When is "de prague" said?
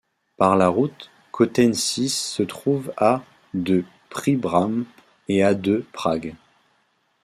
5.53-6.33